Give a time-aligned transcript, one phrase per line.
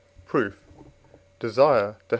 [0.25, 0.57] Proof.
[1.39, 2.07] Desire (Def.